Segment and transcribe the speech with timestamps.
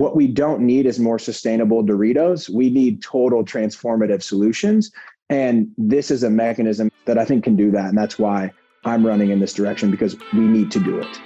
[0.00, 2.48] what we don't need is more sustainable Doritos.
[2.48, 4.90] We need total transformative solutions.
[5.28, 7.90] And this is a mechanism that I think can do that.
[7.90, 8.50] And that's why
[8.86, 11.20] I'm running in this direction because we need to do it.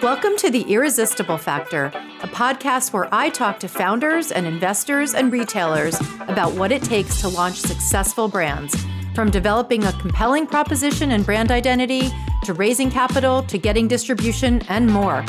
[0.00, 1.86] Welcome to The Irresistible Factor,
[2.22, 7.20] a podcast where I talk to founders and investors and retailers about what it takes
[7.22, 8.76] to launch successful brands,
[9.12, 12.12] from developing a compelling proposition and brand identity
[12.44, 15.24] to raising capital to getting distribution and more.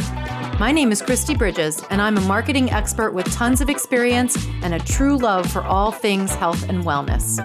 [0.58, 4.74] My name is Christy Bridges, and I'm a marketing expert with tons of experience and
[4.74, 7.40] a true love for all things health and wellness.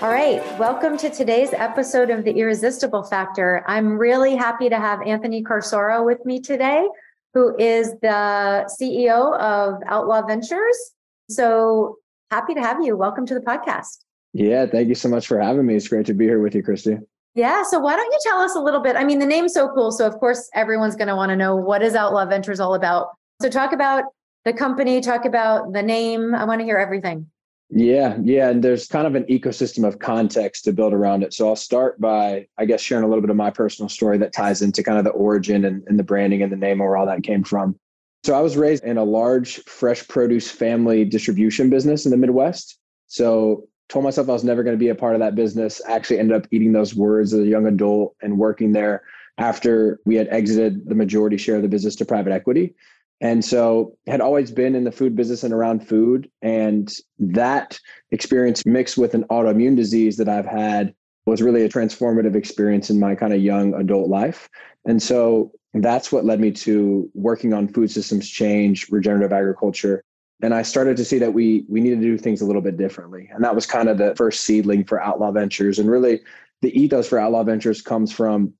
[0.00, 3.64] All right, welcome to today's episode of The Irresistible Factor.
[3.66, 6.86] I'm really happy to have Anthony Corsaro with me today,
[7.34, 10.92] who is the CEO of Outlaw Ventures.
[11.28, 11.96] So
[12.30, 12.96] happy to have you.
[12.96, 14.04] Welcome to the podcast.
[14.32, 15.74] Yeah, thank you so much for having me.
[15.74, 16.98] It's great to be here with you, Christy.
[17.40, 17.62] Yeah.
[17.62, 18.96] So why don't you tell us a little bit?
[18.96, 19.92] I mean, the name's so cool.
[19.92, 23.16] So of course, everyone's going to want to know what is Outlaw Ventures all about.
[23.40, 24.04] So talk about
[24.44, 26.34] the company, talk about the name.
[26.34, 27.26] I want to hear everything.
[27.70, 28.50] Yeah, yeah.
[28.50, 31.32] And there's kind of an ecosystem of context to build around it.
[31.32, 34.34] So I'll start by, I guess, sharing a little bit of my personal story that
[34.34, 36.98] ties into kind of the origin and, and the branding and the name or where
[36.98, 37.74] all that came from.
[38.22, 42.76] So I was raised in a large fresh produce family distribution business in the Midwest.
[43.06, 45.82] So told myself I was never going to be a part of that business.
[45.86, 49.02] Actually ended up eating those words as a young adult and working there
[49.36, 52.74] after we had exited the majority share of the business to private equity.
[53.20, 56.30] And so had always been in the food business and around food.
[56.40, 57.78] And that
[58.12, 60.94] experience mixed with an autoimmune disease that I've had
[61.26, 64.48] was really a transformative experience in my kind of young adult life.
[64.86, 70.02] And so that's what led me to working on food systems change, regenerative agriculture,
[70.42, 72.76] and I started to see that we we needed to do things a little bit
[72.76, 73.28] differently.
[73.32, 75.78] And that was kind of the first seedling for Outlaw Ventures.
[75.78, 76.20] And really,
[76.62, 78.54] the ethos for Outlaw Ventures comes from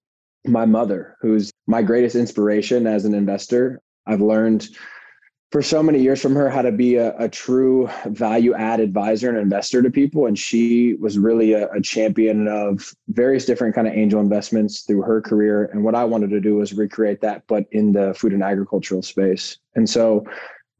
[0.47, 3.81] my mother, who's my greatest inspiration as an investor.
[4.06, 4.69] I've learned
[5.53, 9.28] for so many years from her how to be a, a true value add advisor
[9.28, 13.89] and investor to people and she was really a, a, champion of various different kind
[13.89, 17.42] of angel investments through her career and what i wanted to do was recreate that
[17.48, 20.24] but in the food and agricultural space and so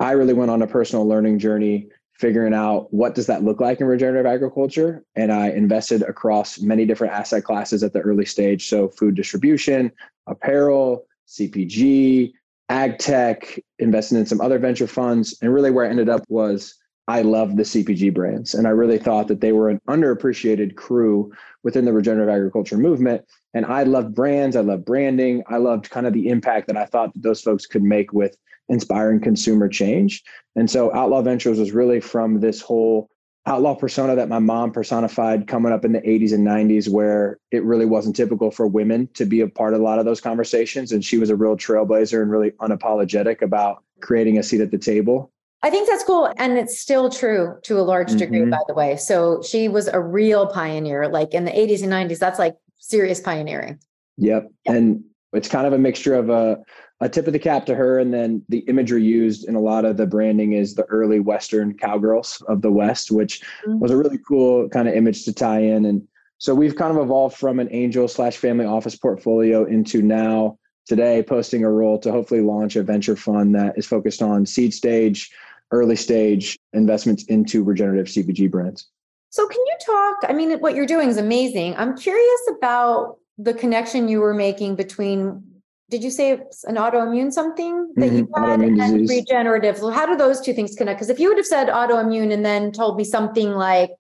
[0.01, 3.81] I really went on a personal learning journey figuring out what does that look like
[3.81, 8.69] in regenerative agriculture and i invested across many different asset classes at the early stage.
[8.69, 9.91] So food distribution
[10.27, 12.33] apparel cpg
[12.69, 16.75] ag tech invested in some other venture funds and really where i ended up was
[17.09, 21.33] i loved the cpg brands and i really thought that they were an underappreciated crew
[21.63, 23.25] within the regenerative agriculture movement
[23.55, 26.85] and i loved brands i loved branding i loved kind of the impact that i
[26.85, 28.37] thought that those folks could make with
[28.71, 30.23] inspiring consumer change.
[30.57, 33.11] And so Outlaw Ventures was really from this whole
[33.47, 37.65] outlaw persona that my mom personified coming up in the 80s and 90s, where it
[37.65, 40.93] really wasn't typical for women to be a part of a lot of those conversations.
[40.93, 44.79] And she was a real trailblazer and really unapologetic about creating a seat at the
[44.79, 45.33] table.
[45.63, 46.33] I think that's cool.
[46.39, 48.51] And it's still true to a large degree, mm-hmm.
[48.51, 48.97] by the way.
[48.97, 52.19] So she was a real pioneer, like in the 80s and 90s.
[52.19, 53.79] That's like serious pioneering.
[54.17, 54.51] Yep.
[54.65, 54.75] yep.
[54.75, 56.59] And it's kind of a mixture of a
[57.01, 57.99] a tip of the cap to her.
[57.99, 61.77] And then the imagery used in a lot of the branding is the early Western
[61.77, 63.79] cowgirls of the West, which mm-hmm.
[63.79, 65.87] was a really cool kind of image to tie in.
[65.87, 66.07] And
[66.39, 71.23] so we've kind of evolved from an angel slash family office portfolio into now today
[71.23, 75.31] posting a role to hopefully launch a venture fund that is focused on seed stage,
[75.71, 78.89] early stage investments into regenerative CPG brands.
[79.31, 80.17] So can you talk?
[80.29, 81.77] I mean, what you're doing is amazing.
[81.77, 85.45] I'm curious about the connection you were making between
[85.91, 88.17] did you say it's an autoimmune something that mm-hmm.
[88.19, 89.25] you had autoimmune and disease.
[89.27, 89.77] regenerative?
[89.77, 90.99] So how do those two things connect?
[90.99, 93.91] Because if you would have said autoimmune and then told me something like,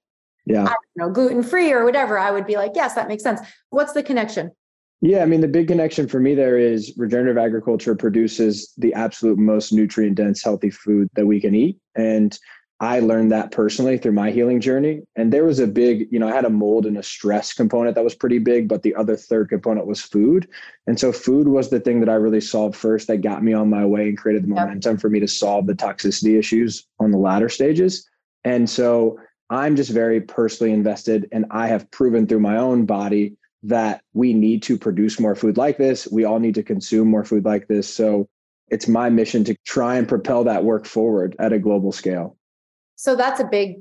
[0.47, 3.25] yeah, I don't know, gluten free or whatever, I would be like, yes, that makes
[3.25, 3.41] sense.
[3.71, 4.53] What's the connection?
[5.03, 9.39] Yeah, I mean, the big connection for me there is regenerative agriculture produces the absolute
[9.39, 11.79] most nutrient dense, healthy food that we can eat.
[11.97, 12.39] And
[12.83, 15.03] I learned that personally through my healing journey.
[15.15, 17.95] And there was a big, you know, I had a mold and a stress component
[17.95, 20.49] that was pretty big, but the other third component was food.
[20.87, 23.69] And so food was the thing that I really solved first that got me on
[23.69, 27.19] my way and created the momentum for me to solve the toxicity issues on the
[27.19, 28.09] latter stages.
[28.44, 29.19] And so
[29.50, 34.33] I'm just very personally invested and I have proven through my own body that we
[34.33, 36.09] need to produce more food like this.
[36.11, 37.93] We all need to consume more food like this.
[37.93, 38.26] So
[38.69, 42.38] it's my mission to try and propel that work forward at a global scale.
[43.00, 43.76] So that's a big,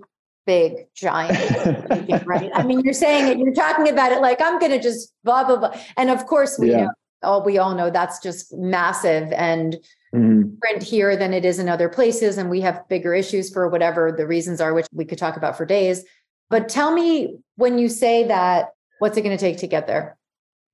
[0.45, 2.49] big, giant, right?
[2.53, 5.43] I mean, you're saying it, you're talking about it like I'm going to just blah
[5.43, 6.85] blah blah, and of course we yeah.
[6.85, 6.91] know,
[7.23, 9.75] all we all know that's just massive and
[10.15, 10.43] mm-hmm.
[10.51, 14.13] different here than it is in other places, and we have bigger issues for whatever
[14.13, 16.05] the reasons are, which we could talk about for days.
[16.49, 18.69] But tell me when you say that,
[18.99, 20.17] what's it going to take to get there?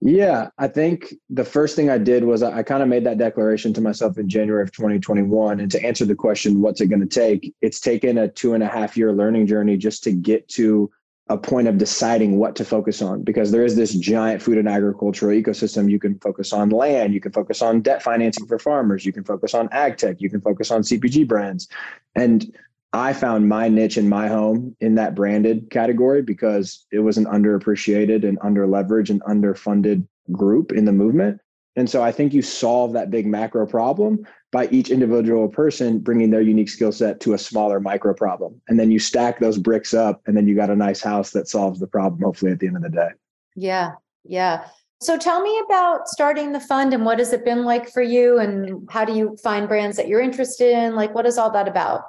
[0.07, 3.18] Yeah, I think the first thing I did was I, I kind of made that
[3.18, 5.60] declaration to myself in January of 2021.
[5.60, 7.56] And to answer the question, what's it going to take?
[7.63, 10.92] It's taken a two and a half year learning journey just to get to
[11.30, 14.69] a point of deciding what to focus on because there is this giant food and
[14.69, 15.90] agricultural ecosystem.
[15.90, 19.24] You can focus on land, you can focus on debt financing for farmers, you can
[19.24, 21.68] focus on ag tech, you can focus on CPG brands.
[22.13, 22.56] And
[22.95, 27.25] I found my niche in my home in that branded category because it was an
[27.25, 31.42] underappreciated and under leveraged and underfunded group in the movement.
[31.75, 36.30] And so I think you solve that big macro problem by each individual person bringing
[36.30, 38.62] their unique skill set to a smaller micro problem.
[38.69, 41.50] And then you stack those bricks up, and then you got a nice house that
[41.50, 43.09] solves the problem, hopefully, at the end of the day.
[43.57, 43.92] Yeah.
[44.24, 44.68] Yeah.
[45.01, 48.39] So tell me about starting the fund and what has it been like for you?
[48.39, 50.95] And how do you find brands that you're interested in?
[50.95, 52.03] Like, what is all that about?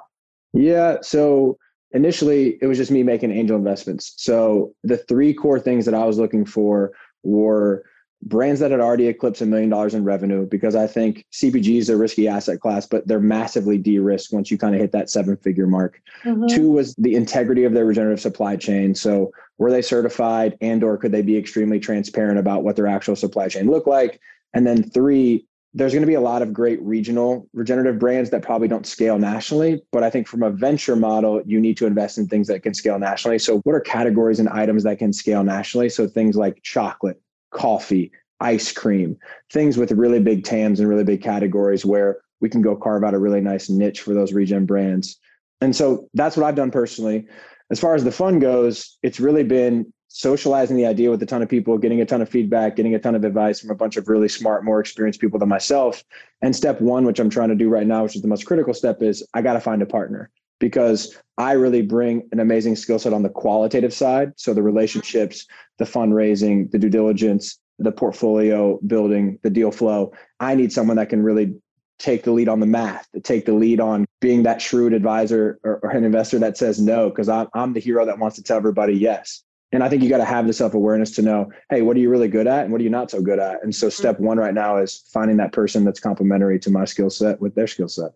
[0.53, 0.97] Yeah.
[1.01, 1.57] So
[1.91, 4.13] initially, it was just me making angel investments.
[4.17, 6.91] So the three core things that I was looking for
[7.23, 7.83] were
[8.23, 11.89] brands that had already eclipsed a million dollars in revenue because I think CPG is
[11.89, 15.37] a risky asset class, but they're massively de-risked once you kind of hit that seven
[15.37, 16.01] figure mark.
[16.23, 16.47] Mm-hmm.
[16.47, 18.95] Two was the integrity of their regenerative supply chain.
[18.95, 23.15] So were they certified and or could they be extremely transparent about what their actual
[23.15, 24.19] supply chain looked like?
[24.53, 25.45] And then three,
[25.77, 29.19] there's going to be a lot of great regional regenerative brands that probably don't scale
[29.19, 29.79] nationally.
[29.91, 32.73] But I think from a venture model, you need to invest in things that can
[32.73, 33.37] scale nationally.
[33.37, 35.89] So, what are categories and items that can scale nationally?
[35.89, 37.21] So, things like chocolate,
[37.51, 39.17] coffee, ice cream,
[39.53, 43.13] things with really big TAMs and really big categories where we can go carve out
[43.13, 45.19] a really nice niche for those regen brands.
[45.61, 47.27] And so that's what I've done personally.
[47.69, 51.41] As far as the fund goes, it's really been socializing the idea with a ton
[51.41, 53.97] of people, getting a ton of feedback, getting a ton of advice from a bunch
[53.97, 56.03] of really smart, more experienced people than myself.
[56.41, 58.73] And step one, which I'm trying to do right now, which is the most critical
[58.73, 62.99] step, is I got to find a partner because I really bring an amazing skill
[62.99, 64.33] set on the qualitative side.
[64.37, 65.45] So the relationships,
[65.77, 70.13] the fundraising, the due diligence, the portfolio building, the deal flow.
[70.39, 71.55] I need someone that can really
[71.99, 75.59] take the lead on the math, to take the lead on being that shrewd advisor
[75.63, 78.43] or, or an investor that says no, because I'm, I'm the hero that wants to
[78.43, 79.43] tell everybody yes.
[79.71, 81.99] And I think you got to have the self awareness to know, hey, what are
[81.99, 83.61] you really good at and what are you not so good at?
[83.63, 84.01] And so, mm-hmm.
[84.01, 87.55] step one right now is finding that person that's complementary to my skill set with
[87.55, 88.11] their skill set.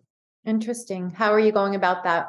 [0.46, 1.10] Interesting.
[1.10, 2.28] How are you going about that?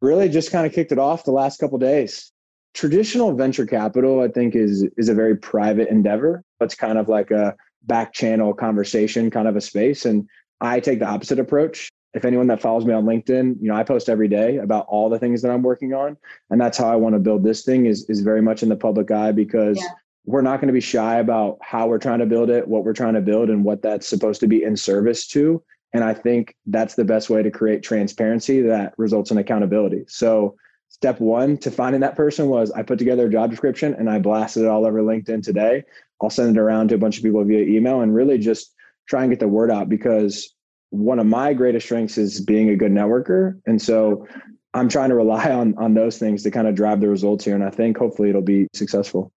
[0.00, 2.32] Really, just kind of kicked it off the last couple days.
[2.74, 6.42] Traditional venture capital, I think, is is a very private endeavor.
[6.60, 7.54] It's kind of like a
[7.84, 10.04] back channel conversation, kind of a space.
[10.04, 10.28] And
[10.60, 13.84] I take the opposite approach if anyone that follows me on LinkedIn, you know, I
[13.84, 16.16] post every day about all the things that I'm working on.
[16.50, 18.76] And that's how I want to build this thing is, is very much in the
[18.76, 19.90] public eye because yeah.
[20.26, 22.92] we're not going to be shy about how we're trying to build it, what we're
[22.92, 25.62] trying to build and what that's supposed to be in service to.
[25.92, 30.04] And I think that's the best way to create transparency that results in accountability.
[30.08, 30.56] So
[30.88, 34.18] step one to finding that person was I put together a job description and I
[34.18, 35.84] blasted it all over LinkedIn today.
[36.20, 38.74] I'll send it around to a bunch of people via email and really just
[39.06, 40.52] try and get the word out because
[40.90, 43.60] one of my greatest strengths is being a good networker.
[43.66, 44.26] And so
[44.74, 47.54] I'm trying to rely on on those things to kind of drive the results here.
[47.54, 49.32] And I think hopefully it'll be successful.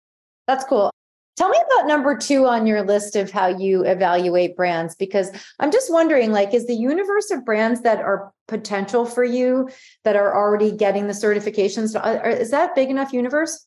[0.46, 0.90] That's cool.
[1.36, 5.30] Tell me about number two on your list of how you evaluate brands, because
[5.60, 9.68] I'm just wondering, like, is the universe of brands that are potential for you
[10.02, 11.94] that are already getting the certifications?
[12.40, 13.66] Is that big enough universe?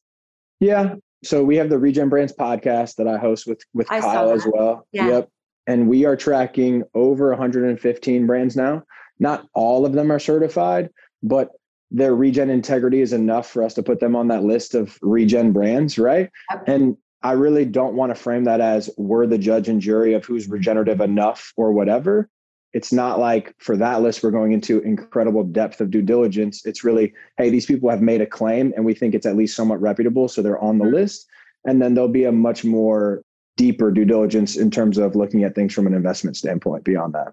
[0.59, 0.95] Yeah.
[1.23, 4.45] So we have the Regen Brands podcast that I host with with I Kyle as
[4.45, 4.85] well.
[4.91, 5.07] Yeah.
[5.07, 5.29] Yep
[5.67, 8.83] and we are tracking over 115 brands now.
[9.19, 10.89] Not all of them are certified,
[11.21, 11.51] but
[11.91, 15.51] their regen integrity is enough for us to put them on that list of regen
[15.51, 16.29] brands, right?
[16.65, 20.25] And I really don't want to frame that as we're the judge and jury of
[20.25, 22.29] who's regenerative enough or whatever.
[22.73, 26.65] It's not like for that list, we're going into incredible depth of due diligence.
[26.65, 29.55] It's really, hey, these people have made a claim and we think it's at least
[29.55, 30.29] somewhat reputable.
[30.29, 30.95] So they're on the mm-hmm.
[30.95, 31.27] list.
[31.65, 33.23] And then there'll be a much more
[33.61, 37.31] deeper due diligence in terms of looking at things from an investment standpoint beyond that.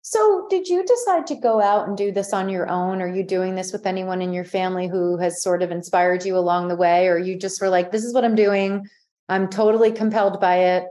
[0.00, 3.02] So, did you decide to go out and do this on your own?
[3.02, 6.38] Are you doing this with anyone in your family who has sort of inspired you
[6.38, 7.06] along the way?
[7.08, 8.88] Or you just were like, this is what I'm doing?
[9.28, 10.84] I'm totally compelled by it?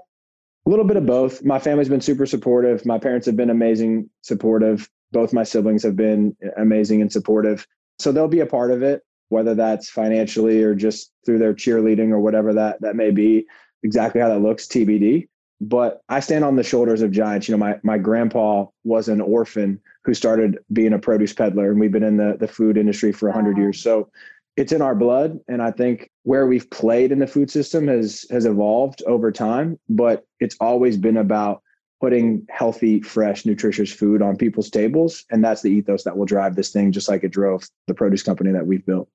[0.68, 1.44] A little bit of both.
[1.44, 2.86] My family's been super supportive.
[2.86, 4.88] My parents have been amazing, supportive.
[5.12, 7.66] Both my siblings have been amazing and supportive.
[7.98, 12.12] So, they'll be a part of it, whether that's financially or just through their cheerleading
[12.12, 13.48] or whatever that, that may be
[13.88, 15.28] exactly how that looks TBD.
[15.60, 17.48] But I stand on the shoulders of giants.
[17.48, 21.80] You know, my my grandpa was an orphan who started being a produce peddler, and
[21.80, 23.64] we've been in the the food industry for hundred wow.
[23.64, 23.82] years.
[23.82, 24.12] So
[24.56, 28.26] it's in our blood, and I think where we've played in the food system has
[28.30, 29.80] has evolved over time.
[29.90, 31.64] But it's always been about
[32.00, 36.56] putting healthy, fresh, nutritious food on people's tables, and that's the ethos that will drive
[36.56, 39.10] this thing, just like it drove the produce company that we've built.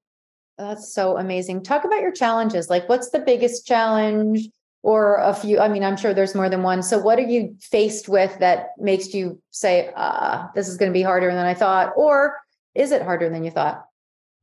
[0.59, 1.62] That's so amazing.
[1.62, 2.69] Talk about your challenges.
[2.69, 4.49] Like, what's the biggest challenge
[4.83, 6.83] or a few i mean i'm sure there's more than one.
[6.83, 10.97] So what are you faced with that makes you say uh, this is going to
[10.97, 12.37] be harder than i thought or
[12.75, 13.85] is it harder than you thought?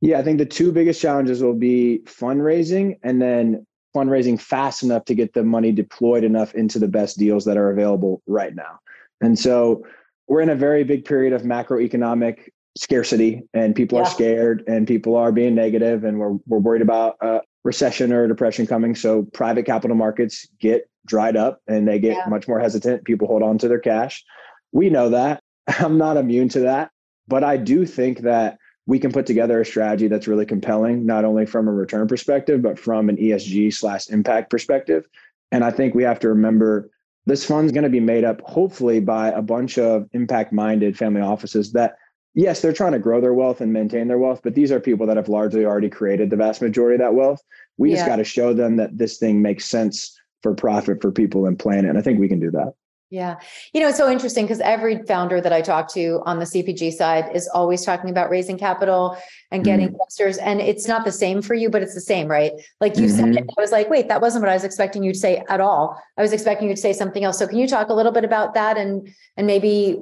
[0.00, 5.04] Yeah i think the two biggest challenges will be fundraising and then fundraising fast enough
[5.04, 8.78] to get the money deployed enough into the best deals that are available right now.
[9.20, 9.84] And so
[10.28, 14.04] we're in a very big period of macroeconomic scarcity and people yeah.
[14.04, 18.26] are scared and people are being negative and we're, we're worried about uh, recession or
[18.26, 18.94] depression coming.
[18.94, 22.24] So private capital markets get dried up and they get yeah.
[22.28, 23.04] much more hesitant.
[23.04, 24.24] People hold on to their cash.
[24.72, 25.42] We know that.
[25.78, 26.90] I'm not immune to that.
[27.28, 31.24] But I do think that we can put together a strategy that's really compelling, not
[31.24, 35.06] only from a return perspective, but from an ESG slash impact perspective.
[35.52, 36.90] And I think we have to remember
[37.26, 41.20] this fund's going to be made up hopefully by a bunch of impact minded family
[41.20, 41.96] offices that
[42.34, 45.06] yes, they're trying to grow their wealth and maintain their wealth, but these are people
[45.06, 47.42] that have largely already created the vast majority of that wealth.
[47.76, 47.96] We yeah.
[47.96, 51.58] just got to show them that this thing makes sense for profit for people and
[51.58, 51.90] planet.
[51.90, 52.74] And I think we can do that.
[53.10, 53.40] Yeah.
[53.74, 56.92] You know, it's so interesting because every founder that I talk to on the CPG
[56.92, 59.16] side is always talking about raising capital
[59.50, 59.94] and getting mm-hmm.
[59.94, 60.38] investors.
[60.38, 62.52] And it's not the same for you, but it's the same, right?
[62.80, 63.34] Like you mm-hmm.
[63.34, 65.60] said, I was like, wait, that wasn't what I was expecting you to say at
[65.60, 66.00] all.
[66.16, 67.36] I was expecting you to say something else.
[67.36, 70.00] So can you talk a little bit about that and and maybe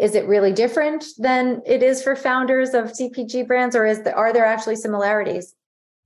[0.00, 4.14] is it really different than it is for founders of CPG brands, or is the,
[4.14, 5.54] are there actually similarities?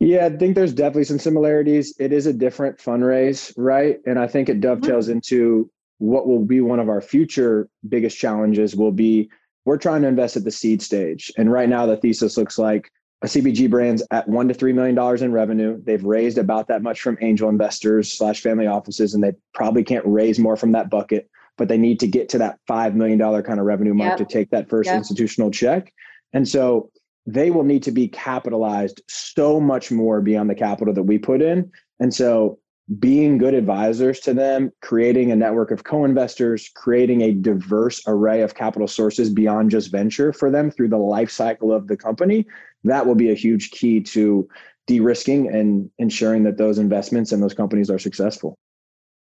[0.01, 1.95] Yeah, I think there's definitely some similarities.
[1.99, 3.99] It is a different fundraise, right?
[4.07, 5.15] And I think it dovetails mm-hmm.
[5.15, 9.31] into what will be one of our future biggest challenges will be
[9.65, 11.33] we're trying to invest at the seed stage.
[11.39, 12.91] And right now the thesis looks like
[13.23, 15.81] a CPG brand's at one to three million dollars in revenue.
[15.83, 20.05] They've raised about that much from angel investors slash family offices, and they probably can't
[20.05, 23.61] raise more from that bucket but they need to get to that $5 million kind
[23.61, 24.29] of revenue mark yep.
[24.29, 24.97] to take that first yep.
[24.97, 25.93] institutional check.
[26.33, 26.91] And so
[27.27, 31.41] they will need to be capitalized so much more beyond the capital that we put
[31.41, 31.71] in.
[32.01, 32.59] And so
[32.99, 38.55] being good advisors to them, creating a network of co-investors, creating a diverse array of
[38.55, 42.47] capital sources beyond just venture for them through the life cycle of the company,
[42.83, 44.47] that will be a huge key to
[44.87, 48.59] de-risking and ensuring that those investments and those companies are successful.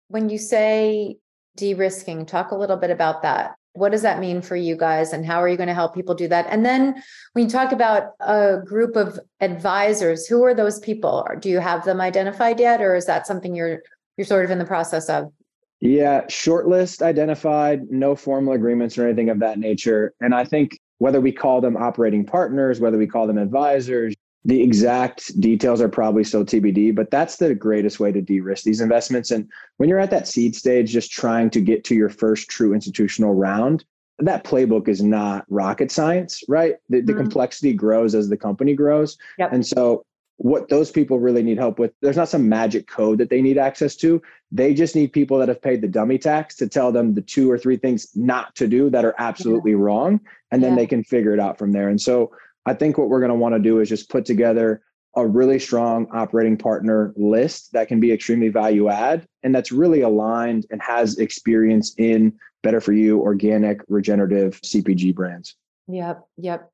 [0.06, 1.16] When you say
[1.56, 2.26] de-risking.
[2.26, 3.54] Talk a little bit about that.
[3.74, 6.14] What does that mean for you guys and how are you going to help people
[6.14, 6.46] do that?
[6.48, 7.00] And then
[7.32, 11.26] when you talk about a group of advisors who are those people?
[11.40, 13.82] Do you have them identified yet or is that something you're
[14.16, 15.32] you're sort of in the process of?
[15.80, 20.12] Yeah shortlist identified no formal agreements or anything of that nature.
[20.20, 24.14] And i think whether we call them operating partners whether we call them advisors
[24.44, 28.64] the exact details are probably still TBD, but that's the greatest way to de risk
[28.64, 29.30] these investments.
[29.30, 32.72] And when you're at that seed stage, just trying to get to your first true
[32.72, 33.84] institutional round,
[34.20, 36.76] that playbook is not rocket science, right?
[36.88, 37.22] The, the mm-hmm.
[37.22, 39.16] complexity grows as the company grows.
[39.38, 39.52] Yep.
[39.52, 40.04] And so,
[40.40, 43.58] what those people really need help with, there's not some magic code that they need
[43.58, 44.22] access to.
[44.52, 47.50] They just need people that have paid the dummy tax to tell them the two
[47.50, 49.78] or three things not to do that are absolutely yeah.
[49.78, 50.20] wrong.
[50.52, 50.76] And then yeah.
[50.76, 51.88] they can figure it out from there.
[51.88, 52.30] And so,
[52.68, 54.82] I think what we're going to want to do is just put together
[55.16, 60.02] a really strong operating partner list that can be extremely value add and that's really
[60.02, 62.32] aligned and has experience in
[62.62, 65.56] better for you organic regenerative cpg brands.
[65.88, 66.70] Yep yep.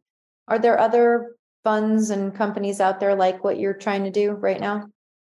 [0.49, 4.61] Are there other funds and companies out there like what you're trying to do right
[4.61, 4.89] now?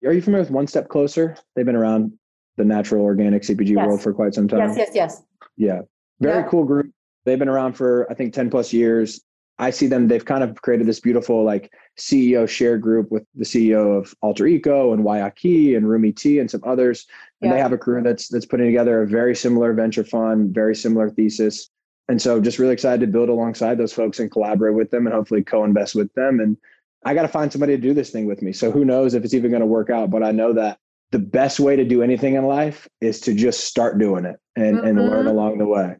[0.03, 1.37] Are you familiar with one step closer?
[1.55, 2.13] They've been around
[2.57, 3.85] the natural organic cpg yes.
[3.85, 4.59] world for quite some time.
[4.59, 4.89] yes yes.
[4.95, 5.21] Yes
[5.57, 5.81] yeah
[6.21, 6.91] very cool group.
[7.25, 9.21] They've been around for i think 10 plus years
[9.57, 13.45] I see them, they've kind of created this beautiful like CEO share group with the
[13.45, 17.07] CEO of Alter Eco and Guayaki and Rumi T and some others.
[17.41, 17.55] And yeah.
[17.55, 21.09] they have a crew that's that's putting together a very similar venture fund, very similar
[21.09, 21.69] thesis.
[22.07, 25.15] And so just really excited to build alongside those folks and collaborate with them and
[25.15, 26.39] hopefully co-invest with them.
[26.39, 26.57] And
[27.03, 28.51] I got to find somebody to do this thing with me.
[28.51, 30.79] So who knows if it's even going to work out, but I know that
[31.11, 34.77] the best way to do anything in life is to just start doing it and,
[34.77, 34.87] mm-hmm.
[34.87, 35.95] and learn along the way.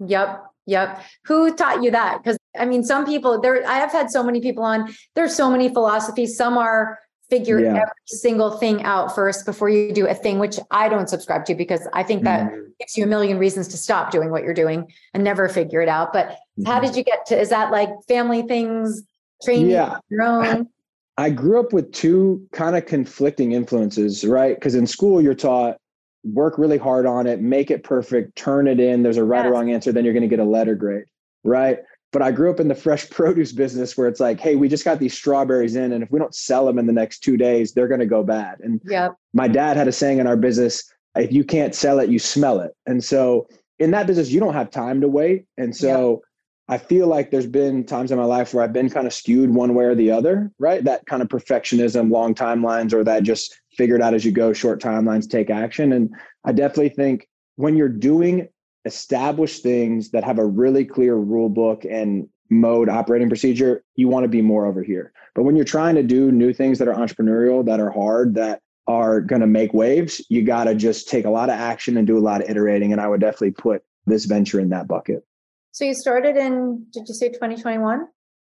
[0.00, 0.44] Yep.
[0.66, 1.02] Yep.
[1.26, 2.22] Who taught you that?
[2.22, 5.50] Because I mean, some people there, I have had so many people on, there's so
[5.50, 6.36] many philosophies.
[6.36, 6.98] Some are
[7.30, 7.76] figure yeah.
[7.76, 11.54] every single thing out first before you do a thing, which I don't subscribe to
[11.54, 12.70] because I think that mm-hmm.
[12.78, 15.88] gives you a million reasons to stop doing what you're doing and never figure it
[15.88, 16.12] out.
[16.12, 16.64] But mm-hmm.
[16.64, 19.02] how did you get to, is that like family things,
[19.42, 19.98] training yeah.
[20.08, 20.68] your own?
[21.16, 24.54] I grew up with two kind of conflicting influences, right?
[24.54, 25.76] Because in school, you're taught
[26.24, 29.02] work really hard on it, make it perfect, turn it in.
[29.02, 29.46] There's a right yes.
[29.46, 31.04] or wrong answer, then you're going to get a letter grade,
[31.44, 31.78] right?
[32.12, 34.84] But I grew up in the fresh produce business where it's like, hey, we just
[34.84, 37.72] got these strawberries in, and if we don't sell them in the next two days,
[37.72, 38.58] they're going to go bad.
[38.60, 39.16] And yep.
[39.32, 42.60] my dad had a saying in our business if you can't sell it, you smell
[42.60, 42.72] it.
[42.86, 43.48] And so
[43.78, 45.46] in that business, you don't have time to wait.
[45.56, 46.20] And so yep.
[46.68, 49.50] I feel like there's been times in my life where I've been kind of skewed
[49.50, 50.84] one way or the other, right?
[50.84, 54.80] That kind of perfectionism, long timelines, or that just figured out as you go, short
[54.80, 55.92] timelines, take action.
[55.92, 56.14] And
[56.44, 58.48] I definitely think when you're doing
[58.84, 64.24] established things that have a really clear rule book and mode operating procedure, you want
[64.24, 65.12] to be more over here.
[65.34, 68.60] But when you're trying to do new things that are entrepreneurial, that are hard, that
[68.86, 72.06] are going to make waves, you got to just take a lot of action and
[72.06, 72.92] do a lot of iterating.
[72.92, 75.24] And I would definitely put this venture in that bucket.
[75.72, 78.06] So you started in, did you say 2021?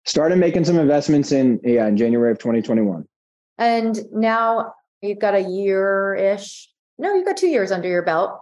[0.05, 3.07] Started making some investments in, yeah, in January of 2021.
[3.59, 6.69] And now you've got a year ish.
[6.99, 8.41] No, you've got two years under your belt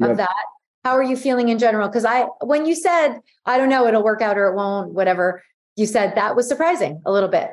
[0.00, 0.16] of yep.
[0.16, 0.44] that.
[0.84, 1.88] How are you feeling in general?
[1.88, 5.42] Because I, when you said, I don't know, it'll work out or it won't, whatever,
[5.76, 7.50] you said that was surprising a little bit.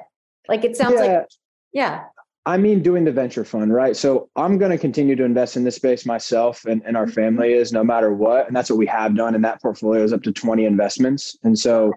[0.50, 1.06] Like it sounds yeah.
[1.06, 1.28] like,
[1.72, 2.04] yeah.
[2.46, 3.96] I mean, doing the venture fund, right?
[3.96, 7.14] So I'm going to continue to invest in this space myself and, and our mm-hmm.
[7.14, 8.48] family is no matter what.
[8.48, 9.36] And that's what we have done.
[9.36, 11.38] And that portfolio is up to 20 investments.
[11.44, 11.94] And so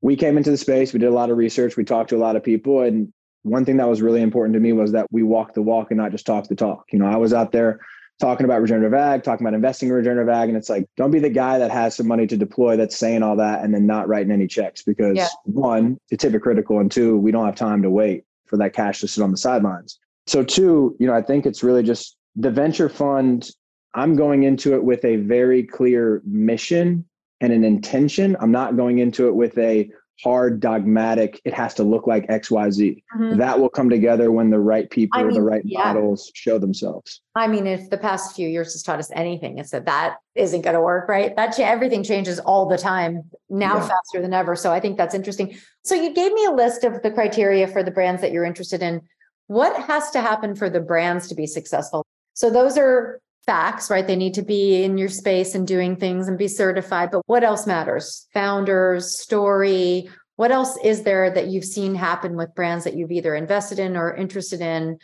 [0.00, 2.18] we came into the space, we did a lot of research, we talked to a
[2.18, 2.82] lot of people.
[2.82, 5.90] And one thing that was really important to me was that we walked the walk
[5.90, 6.86] and not just talk the talk.
[6.92, 7.80] You know, I was out there
[8.18, 10.48] talking about regenerative ag, talking about investing in regenerative ag.
[10.48, 13.22] And it's like, don't be the guy that has some money to deploy that's saying
[13.22, 15.28] all that and then not writing any checks because yeah.
[15.44, 16.80] one, it's hypocritical.
[16.80, 19.36] And two, we don't have time to wait for that cash to sit on the
[19.36, 19.98] sidelines.
[20.26, 23.50] So, two, you know, I think it's really just the venture fund.
[23.94, 27.04] I'm going into it with a very clear mission
[27.40, 28.36] and an intention.
[28.40, 29.90] I'm not going into it with a
[30.22, 33.38] hard dogmatic it has to look like xyz mm-hmm.
[33.38, 35.92] that will come together when the right people I mean, the right yeah.
[35.92, 39.70] models show themselves i mean if the past few years has taught us anything it's
[39.70, 43.88] that that isn't going to work right that everything changes all the time now yeah.
[43.88, 47.02] faster than ever so i think that's interesting so you gave me a list of
[47.02, 49.00] the criteria for the brands that you're interested in
[49.46, 54.06] what has to happen for the brands to be successful so those are facts, right?
[54.06, 57.10] They need to be in your space and doing things and be certified.
[57.10, 58.26] But what else matters?
[58.34, 60.10] Founders, story.
[60.36, 63.96] What else is there that you've seen happen with brands that you've either invested in
[63.96, 64.98] or interested in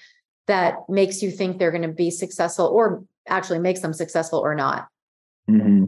[0.46, 4.54] that makes you think they're going to be successful or actually makes them successful or
[4.54, 4.88] not?
[5.48, 5.84] Mm-hmm.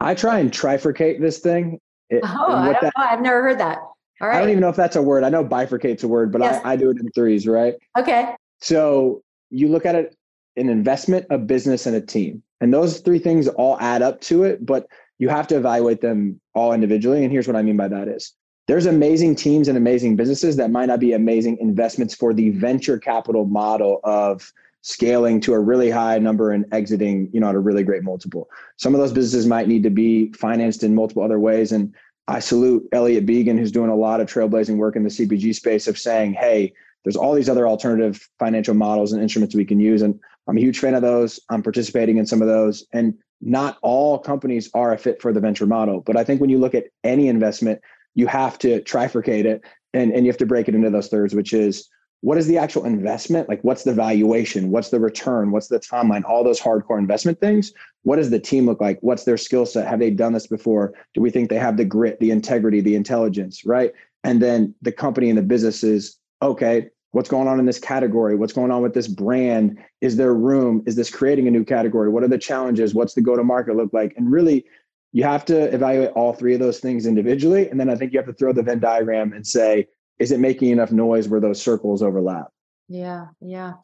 [0.00, 1.80] I try and trifurcate this thing.
[2.08, 3.04] It, oh, I don't that, know.
[3.04, 3.78] I've never heard that.
[4.20, 4.36] All right.
[4.36, 5.24] I don't even know if that's a word.
[5.24, 6.62] I know bifurcate's a word, but yes.
[6.64, 7.74] I, I do it in threes, right?
[7.98, 8.34] Okay.
[8.60, 10.16] So you look at it
[10.56, 12.42] an investment, a business, and a team.
[12.60, 14.86] And those three things all add up to it, but
[15.18, 17.22] you have to evaluate them all individually.
[17.22, 18.32] And here's what I mean by that is
[18.66, 22.98] there's amazing teams and amazing businesses that might not be amazing investments for the venture
[22.98, 27.60] capital model of scaling to a really high number and exiting, you know, at a
[27.60, 28.48] really great multiple.
[28.76, 31.72] Some of those businesses might need to be financed in multiple other ways.
[31.72, 31.94] And
[32.28, 35.86] I salute Elliot Begoun, who's doing a lot of trailblazing work in the CPG space
[35.86, 36.72] of saying, hey,
[37.04, 40.02] there's all these other alternative financial models and instruments we can use.
[40.02, 41.40] And I'm a huge fan of those.
[41.50, 42.86] I'm participating in some of those.
[42.92, 46.00] And not all companies are a fit for the venture model.
[46.00, 47.80] But I think when you look at any investment,
[48.14, 51.34] you have to trifurcate it and, and you have to break it into those thirds,
[51.34, 51.88] which is
[52.22, 53.48] what is the actual investment?
[53.48, 54.70] Like, what's the valuation?
[54.70, 55.50] What's the return?
[55.50, 56.24] What's the timeline?
[56.24, 57.72] All those hardcore investment things.
[58.02, 58.98] What does the team look like?
[59.02, 59.86] What's their skill set?
[59.86, 60.94] Have they done this before?
[61.14, 63.66] Do we think they have the grit, the integrity, the intelligence?
[63.66, 63.92] Right.
[64.24, 68.36] And then the company and the business is okay, what's going on in this category?
[68.36, 69.82] What's going on with this brand?
[70.02, 70.82] Is there room?
[70.84, 72.10] Is this creating a new category?
[72.10, 72.94] What are the challenges?
[72.94, 74.12] What's the go to market look like?
[74.18, 74.66] And really
[75.12, 78.18] you have to evaluate all three of those things individually and then i think you
[78.18, 79.86] have to throw the venn diagram and say
[80.18, 82.48] is it making enough noise where those circles overlap?
[82.88, 83.74] Yeah yeah.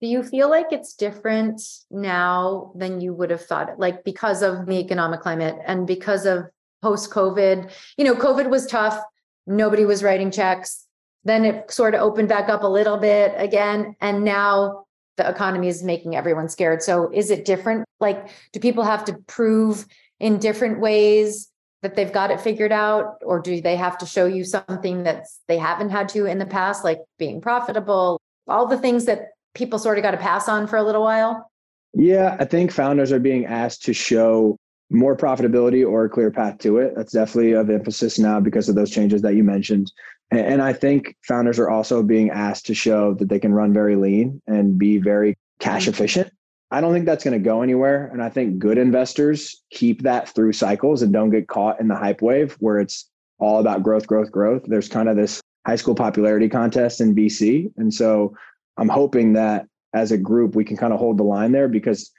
[0.00, 3.78] Do you feel like it's different now than you would have thought?
[3.78, 6.46] Like because of the economic climate and because of
[6.82, 9.00] post covid you know covid was tough.
[9.46, 10.88] Nobody was writing checks
[11.24, 13.94] then it sort of opened back up a little bit again.
[14.00, 14.84] And now
[15.16, 16.82] the economy is making everyone scared.
[16.82, 17.84] So is it different?
[18.00, 19.86] Like, do people have to prove
[20.18, 21.48] in different ways
[21.82, 23.16] that they've got it figured out?
[23.24, 26.46] Or do they have to show you something that they haven't had to in the
[26.46, 30.66] past, like being profitable, all the things that people sort of got to pass on
[30.66, 31.50] for a little while?
[31.94, 34.56] Yeah, I think founders are being asked to show
[34.90, 36.94] more profitability or a clear path to it.
[36.96, 39.92] That's definitely of emphasis now because of those changes that you mentioned.
[40.32, 43.96] And I think founders are also being asked to show that they can run very
[43.96, 45.90] lean and be very cash mm-hmm.
[45.90, 46.32] efficient.
[46.70, 48.08] I don't think that's going to go anywhere.
[48.12, 51.96] And I think good investors keep that through cycles and don't get caught in the
[51.96, 54.62] hype wave where it's all about growth, growth, growth.
[54.66, 57.70] There's kind of this high school popularity contest in VC.
[57.76, 58.34] And so
[58.78, 62.10] I'm hoping that as a group, we can kind of hold the line there because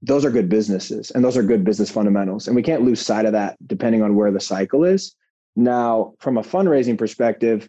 [0.00, 2.46] those are good businesses and those are good business fundamentals.
[2.46, 5.14] And we can't lose sight of that depending on where the cycle is.
[5.56, 7.68] Now, from a fundraising perspective,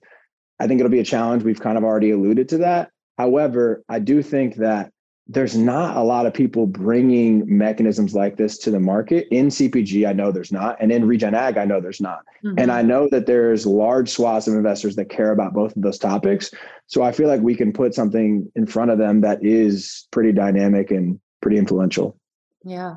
[0.59, 1.43] I think it'll be a challenge.
[1.43, 2.91] We've kind of already alluded to that.
[3.17, 4.91] However, I do think that
[5.27, 10.07] there's not a lot of people bringing mechanisms like this to the market in CPG.
[10.07, 12.23] I know there's not, and in Regen Ag, I know there's not.
[12.43, 12.59] Mm-hmm.
[12.59, 15.97] And I know that there's large swaths of investors that care about both of those
[15.97, 16.51] topics.
[16.87, 20.33] So I feel like we can put something in front of them that is pretty
[20.33, 22.17] dynamic and pretty influential.
[22.65, 22.95] Yeah,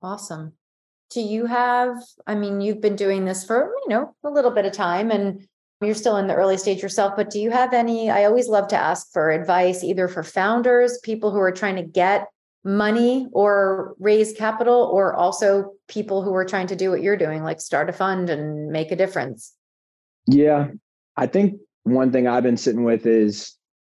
[0.00, 0.52] awesome.
[1.14, 1.96] Do you have?
[2.26, 5.46] I mean, you've been doing this for you know a little bit of time, and
[5.80, 8.10] you're still in the early stage yourself, but do you have any?
[8.10, 11.82] I always love to ask for advice, either for founders, people who are trying to
[11.82, 12.26] get
[12.64, 17.44] money or raise capital, or also people who are trying to do what you're doing,
[17.44, 19.52] like start a fund and make a difference.
[20.26, 20.68] Yeah.
[21.16, 23.56] I think one thing I've been sitting with is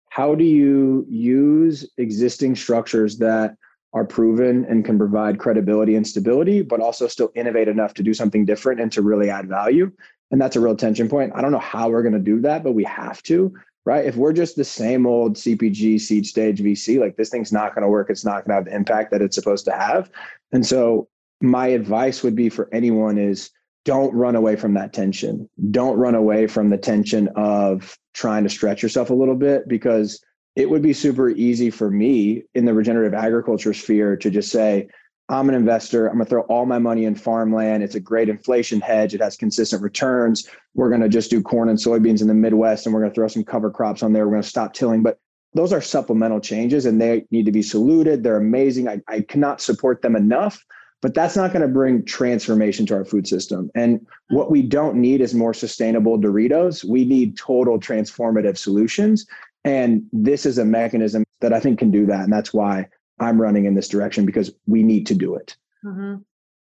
[0.10, 3.56] how do you use existing structures that
[3.94, 8.14] are proven and can provide credibility and stability, but also still innovate enough to do
[8.14, 9.92] something different and to really add value?
[10.32, 11.32] And that's a real tension point.
[11.36, 13.54] I don't know how we're going to do that, but we have to,
[13.86, 14.06] right?
[14.06, 17.84] If we're just the same old CPG seed stage VC, like this thing's not going
[17.84, 18.10] to work.
[18.10, 20.12] It's not going to have the impact that it's supposed to have.
[20.52, 21.08] And so
[21.42, 23.52] my advice would be for anyone is
[23.86, 25.50] don't run away from that tension.
[25.72, 30.22] Don't run away from the tension of trying to stretch yourself a little bit because
[30.58, 34.90] it would be super easy for me in the regenerative agriculture sphere to just say,
[35.30, 36.08] I'm an investor.
[36.08, 37.84] I'm going to throw all my money in farmland.
[37.84, 39.14] It's a great inflation hedge.
[39.14, 40.50] It has consistent returns.
[40.74, 43.16] We're going to just do corn and soybeans in the Midwest and we're going to
[43.16, 44.26] throw some cover crops on there.
[44.26, 45.04] We're going to stop tilling.
[45.04, 45.20] But
[45.54, 48.24] those are supplemental changes and they need to be saluted.
[48.24, 48.90] They're amazing.
[48.90, 50.66] I, I cannot support them enough,
[51.04, 53.70] but that's not going to bring transformation to our food system.
[53.76, 56.84] And what we don't need is more sustainable Doritos.
[56.84, 59.28] We need total transformative solutions.
[59.68, 62.22] And this is a mechanism that I think can do that.
[62.22, 62.88] And that's why
[63.20, 65.58] I'm running in this direction because we need to do it.
[65.84, 66.16] Mm-hmm.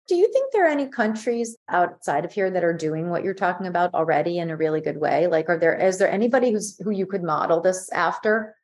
[0.10, 3.34] Do you think there are any countries outside of here that are doing what you're
[3.34, 5.28] talking about already in a really good way?
[5.28, 8.56] Like, are there is there anybody who's who you could model this after?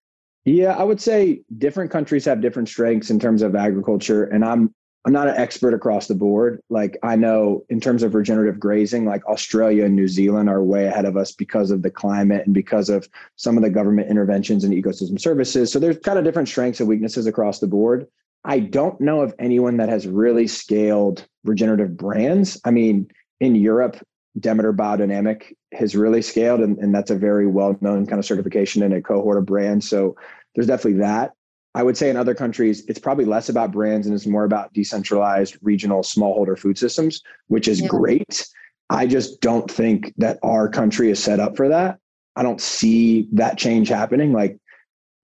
[0.45, 4.73] Yeah, I would say different countries have different strengths in terms of agriculture, and I'm
[5.05, 6.61] I'm not an expert across the board.
[6.69, 10.85] Like I know in terms of regenerative grazing, like Australia and New Zealand are way
[10.85, 14.63] ahead of us because of the climate and because of some of the government interventions
[14.63, 15.71] and ecosystem services.
[15.71, 18.07] So there's kind of different strengths and weaknesses across the board.
[18.45, 22.59] I don't know of anyone that has really scaled regenerative brands.
[22.63, 23.97] I mean, in Europe,
[24.39, 28.83] Demeter Biodynamic has really scaled, and, and that's a very well known kind of certification
[28.83, 29.87] and a cohort of brands.
[29.87, 30.15] So
[30.55, 31.33] there's definitely that.
[31.75, 34.73] I would say in other countries, it's probably less about brands and it's more about
[34.73, 37.87] decentralized regional smallholder food systems, which is yeah.
[37.87, 38.47] great.
[38.89, 41.97] I just don't think that our country is set up for that.
[42.35, 44.33] I don't see that change happening.
[44.33, 44.57] Like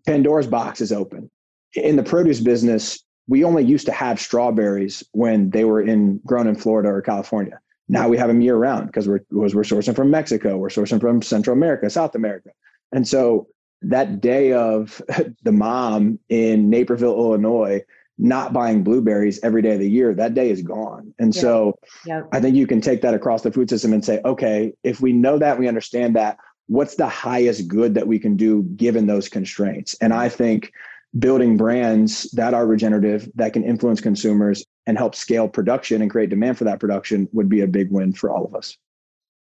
[0.07, 1.29] Pandora's box is open.
[1.75, 6.47] In the produce business, we only used to have strawberries when they were in grown
[6.47, 7.59] in Florida or California.
[7.88, 10.99] Now we have them year round because we're because we're sourcing from Mexico, we're sourcing
[10.99, 12.49] from Central America, South America.
[12.91, 13.47] And so
[13.81, 15.01] that day of
[15.43, 17.83] the mom in Naperville, Illinois,
[18.17, 21.13] not buying blueberries every day of the year, that day is gone.
[21.19, 21.41] And yeah.
[21.41, 22.23] so yeah.
[22.33, 25.13] I think you can take that across the food system and say, okay, if we
[25.13, 26.37] know that, we understand that,
[26.67, 29.95] what's the highest good that we can do given those constraints?
[30.01, 30.73] And I think
[31.17, 36.29] building brands that are regenerative, that can influence consumers and help scale production and create
[36.29, 38.77] demand for that production would be a big win for all of us.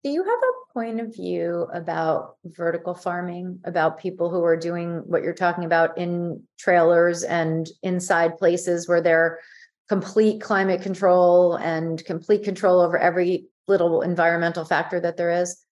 [0.05, 5.03] Do you have a point of view about vertical farming, about people who are doing
[5.07, 9.39] what you're talking about in trailers and inside places where they're
[9.89, 15.65] complete climate control and complete control over every little environmental factor that there is?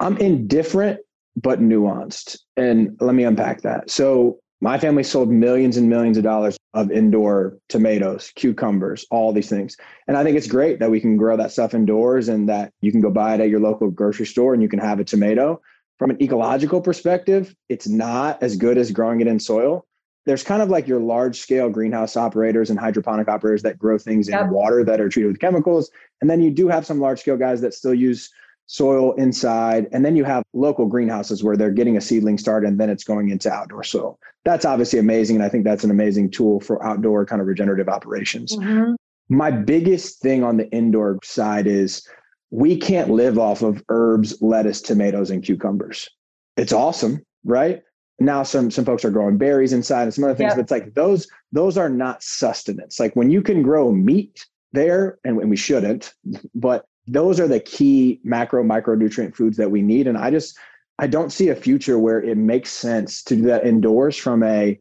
[0.00, 1.00] I'm indifferent
[1.36, 2.38] but nuanced.
[2.56, 3.90] And let me unpack that.
[3.90, 9.48] So, my family sold millions and millions of dollars of indoor tomatoes, cucumbers, all these
[9.48, 9.76] things.
[10.08, 12.90] And I think it's great that we can grow that stuff indoors and that you
[12.90, 15.60] can go buy it at your local grocery store and you can have a tomato.
[15.98, 19.86] From an ecological perspective, it's not as good as growing it in soil.
[20.26, 24.28] There's kind of like your large scale greenhouse operators and hydroponic operators that grow things
[24.28, 24.42] yep.
[24.42, 25.90] in water that are treated with chemicals.
[26.20, 28.30] And then you do have some large scale guys that still use
[28.66, 29.86] soil inside.
[29.92, 33.04] And then you have local greenhouses where they're getting a seedling started and then it's
[33.04, 34.18] going into outdoor soil.
[34.44, 35.36] That's obviously amazing.
[35.36, 38.56] And I think that's an amazing tool for outdoor kind of regenerative operations.
[38.56, 38.94] Mm-hmm.
[39.28, 42.06] My biggest thing on the indoor side is
[42.50, 46.08] we can't live off of herbs, lettuce, tomatoes, and cucumbers.
[46.56, 47.82] It's awesome, right?
[48.18, 50.94] Now some some folks are growing berries inside and some other things, but it's like
[50.94, 52.98] those those are not sustenance.
[52.98, 56.14] Like when you can grow meat there, and, and we shouldn't,
[56.54, 60.58] but those are the key macro micronutrient foods that we need and i just
[60.98, 64.78] i don't see a future where it makes sense to do that indoors from a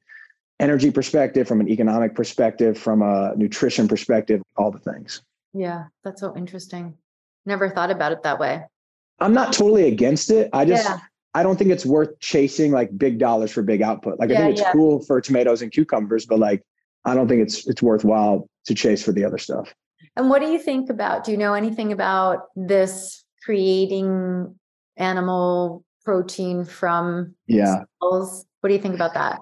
[0.60, 5.22] energy perspective from an economic perspective from a nutrition perspective all the things
[5.54, 6.96] yeah that's so interesting
[7.46, 8.64] never thought about it that way
[9.20, 11.00] i'm not totally against it i just yeah.
[11.34, 14.42] i don't think it's worth chasing like big dollars for big output like yeah, i
[14.42, 14.72] think it's yeah.
[14.72, 16.64] cool for tomatoes and cucumbers but like
[17.06, 19.74] I don't think it's it's worthwhile to chase for the other stuff.
[20.16, 21.24] And what do you think about?
[21.24, 24.56] Do you know anything about this creating
[24.98, 28.46] animal protein from yeah cells?
[28.62, 29.40] What do you think about that?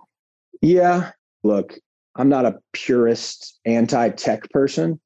[0.61, 1.11] Yeah,
[1.43, 1.77] look,
[2.15, 4.99] I'm not a purist anti-tech person.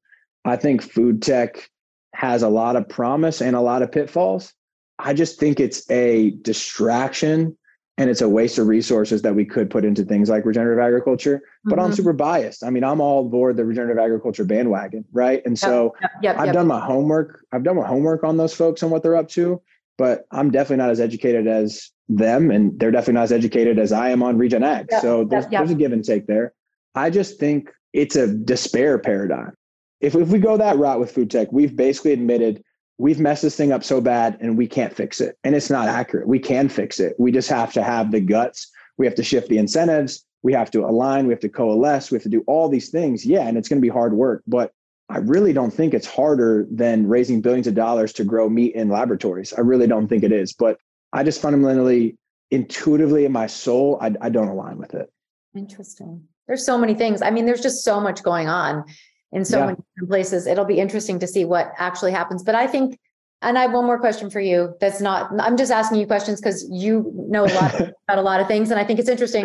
[0.44, 1.68] I think food tech
[2.14, 4.54] has a lot of promise and a lot of pitfalls.
[4.98, 7.57] I just think it's a distraction
[7.98, 11.42] and it's a waste of resources that we could put into things like regenerative agriculture.
[11.64, 11.86] But mm-hmm.
[11.86, 12.62] I'm super biased.
[12.62, 15.42] I mean, I'm all aboard the regenerative agriculture bandwagon, right?
[15.44, 16.54] And so yep, yep, I've yep.
[16.54, 17.44] done my homework.
[17.52, 19.60] I've done my homework on those folks and what they're up to,
[19.98, 23.92] but I'm definitely not as educated as them, and they're definitely not as educated as
[23.92, 24.86] I am on regen ag.
[25.00, 26.54] so there's, there's a give and take there.
[26.94, 29.54] I just think it's a despair paradigm.
[30.00, 32.62] If, if we go that route with food tech, we've basically admitted
[32.98, 35.38] we've messed this thing up so bad and we can't fix it.
[35.44, 36.26] And it's not accurate.
[36.26, 37.14] We can fix it.
[37.18, 38.70] We just have to have the guts.
[38.98, 40.24] We have to shift the incentives.
[40.42, 41.26] We have to align.
[41.26, 42.10] We have to coalesce.
[42.10, 43.24] We have to do all these things.
[43.24, 43.46] Yeah.
[43.46, 44.72] And it's going to be hard work, but
[45.08, 48.90] I really don't think it's harder than raising billions of dollars to grow meat in
[48.90, 49.54] laboratories.
[49.54, 50.52] I really don't think it is.
[50.52, 50.78] But
[51.12, 52.16] I just fundamentally,
[52.50, 55.10] intuitively in my soul, I, I don't align with it.
[55.56, 56.24] Interesting.
[56.46, 57.22] There's so many things.
[57.22, 58.84] I mean, there's just so much going on
[59.32, 59.66] in so yeah.
[59.66, 60.46] many different places.
[60.46, 62.42] It'll be interesting to see what actually happens.
[62.42, 62.98] But I think,
[63.42, 64.74] and I have one more question for you.
[64.80, 65.30] That's not.
[65.40, 67.74] I'm just asking you questions because you know a lot
[68.08, 69.44] about a lot of things, and I think it's interesting.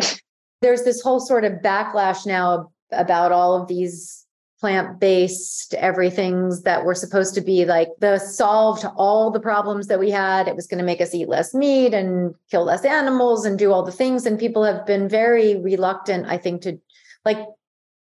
[0.60, 4.24] There's this whole sort of backlash now about all of these
[4.64, 9.98] plant-based everything's that were supposed to be like the solve to all the problems that
[9.98, 13.44] we had it was going to make us eat less meat and kill less animals
[13.44, 16.80] and do all the things and people have been very reluctant i think to
[17.26, 17.36] like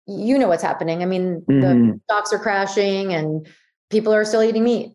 [0.10, 1.04] you know what's happening.
[1.04, 1.62] I mean, mm-hmm.
[1.62, 3.48] the stocks are crashing and
[3.90, 4.94] people are still eating meat.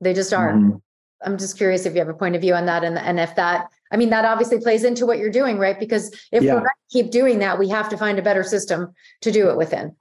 [0.00, 0.52] They just are.
[0.52, 0.76] Mm-hmm.
[1.22, 3.34] I'm just curious if you have a point of view on that and, and if
[3.36, 5.78] that, I mean, that obviously plays into what you're doing, right?
[5.78, 6.54] Because if yeah.
[6.54, 9.50] we're going to keep doing that, we have to find a better system to do
[9.50, 9.94] it within.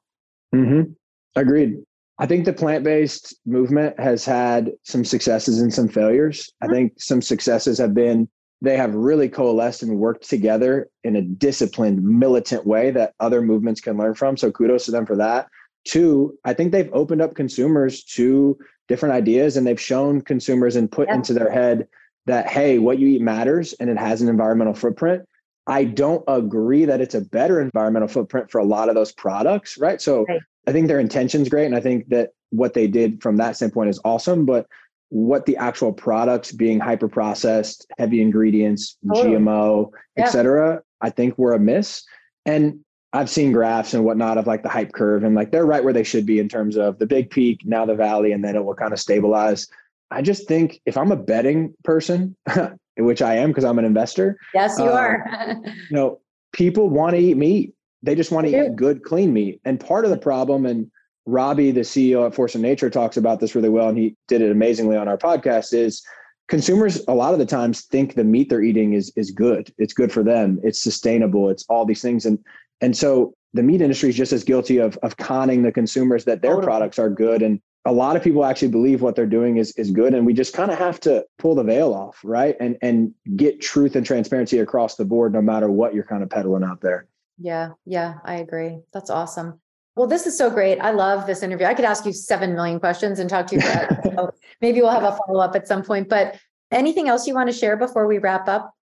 [0.55, 0.91] Mm-hmm.
[1.35, 1.79] Agreed.
[2.17, 6.51] I think the plant based movement has had some successes and some failures.
[6.61, 6.73] I mm-hmm.
[6.73, 8.29] think some successes have been
[8.61, 13.79] they have really coalesced and worked together in a disciplined, militant way that other movements
[13.79, 14.35] can learn from.
[14.35, 15.47] So kudos to them for that.
[15.85, 18.57] Two, I think they've opened up consumers to
[18.89, 21.15] different ideas and they've shown consumers and put yeah.
[21.15, 21.87] into their head
[22.25, 25.23] that, hey, what you eat matters and it has an environmental footprint.
[25.67, 29.77] I don't agree that it's a better environmental footprint for a lot of those products,
[29.77, 30.01] right?
[30.01, 30.41] So right.
[30.67, 31.65] I think their intention's great.
[31.65, 34.45] And I think that what they did from that standpoint is awesome.
[34.45, 34.65] But
[35.09, 39.35] what the actual products being hyper processed, heavy ingredients, totally.
[39.35, 40.25] GMO, yeah.
[40.25, 42.03] et cetera, I think were a miss.
[42.45, 42.79] And
[43.11, 45.93] I've seen graphs and whatnot of like the hype curve and like they're right where
[45.93, 48.63] they should be in terms of the big peak, now the valley, and then it
[48.63, 49.67] will kind of stabilize.
[50.11, 52.35] I just think if I'm a betting person,
[52.97, 54.37] which I am because I'm an investor.
[54.53, 55.57] Yes, you uh, are.
[55.65, 56.19] you know,
[56.53, 57.73] people want to eat meat.
[58.03, 59.59] They just want to eat good, clean meat.
[59.65, 60.89] And part of the problem, and
[61.29, 64.41] Robbie, the CEO at Force of Nature, talks about this really well, and he did
[64.41, 65.73] it amazingly on our podcast.
[65.73, 66.03] Is
[66.47, 69.71] consumers a lot of the times think the meat they're eating is is good.
[69.77, 70.59] It's good for them.
[70.63, 71.49] It's sustainable.
[71.49, 72.39] It's all these things, and
[72.81, 76.41] and so the meat industry is just as guilty of of conning the consumers that
[76.41, 77.41] their products are good.
[77.41, 80.33] And a lot of people actually believe what they're doing is is good, and we
[80.33, 82.55] just kind of have to pull the veil off, right?
[82.59, 86.29] And and get truth and transparency across the board, no matter what you're kind of
[86.29, 87.07] peddling out there.
[87.37, 88.79] Yeah, yeah, I agree.
[88.91, 89.61] That's awesome.
[89.99, 90.79] Well, this is so great.
[90.79, 91.65] I love this interview.
[91.65, 93.61] I could ask you 7 million questions and talk to you
[94.15, 96.07] so maybe we'll have a follow up at some point.
[96.07, 96.39] But
[96.71, 98.73] anything else you want to share before we wrap up?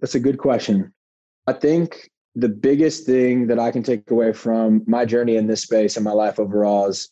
[0.00, 0.92] That's a good question.
[1.46, 5.62] I think the biggest thing that I can take away from my journey in this
[5.62, 7.10] space and my life overall is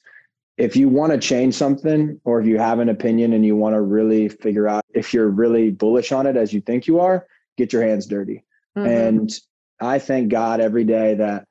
[0.59, 3.77] if you want to change something or if you have an opinion and you want
[3.77, 7.25] to really figure out if you're really bullish on it as you think you are,
[7.57, 8.43] get your hands dirty.
[8.77, 8.88] Mm-hmm.
[8.88, 9.31] And
[9.81, 11.47] I thank God every day that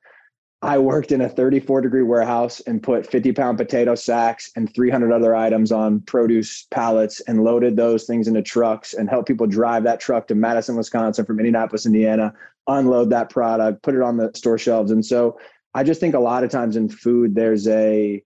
[0.64, 5.12] I worked in a 34 degree warehouse and put 50 pound potato sacks and 300
[5.12, 9.84] other items on produce pallets and loaded those things into trucks and helped people drive
[9.84, 12.32] that truck to Madison, Wisconsin from Indianapolis, Indiana,
[12.66, 14.90] unload that product, put it on the store shelves.
[14.90, 15.38] And so
[15.74, 18.22] I just think a lot of times in food, there's a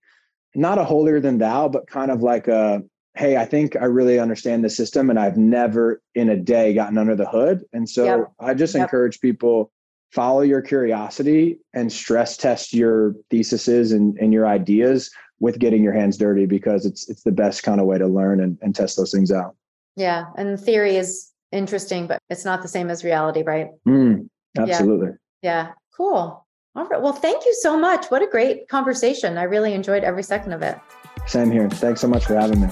[0.54, 2.82] not a holier than thou, but kind of like a
[3.16, 6.98] hey, I think I really understand the system and I've never in a day gotten
[6.98, 7.64] under the hood.
[7.72, 8.32] And so yep.
[8.38, 8.82] I just yep.
[8.82, 9.72] encourage people
[10.12, 15.92] follow your curiosity and stress test your theses and, and your ideas with getting your
[15.92, 18.96] hands dirty because it's it's the best kind of way to learn and, and test
[18.96, 19.54] those things out.
[19.96, 20.26] Yeah.
[20.36, 23.68] And theory is interesting, but it's not the same as reality, right?
[23.86, 25.10] Mm, absolutely.
[25.42, 25.66] Yeah.
[25.66, 25.72] yeah.
[25.96, 26.44] Cool.
[26.76, 27.02] All right.
[27.02, 28.06] Well, thank you so much.
[28.06, 29.36] What a great conversation.
[29.36, 30.78] I really enjoyed every second of it.
[31.26, 31.68] Same here.
[31.68, 32.68] Thanks so much for having me.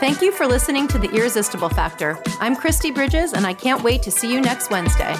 [0.00, 2.18] Thank you for listening to The Irresistible Factor.
[2.40, 5.14] I'm Christy Bridges, and I can't wait to see you next Wednesday.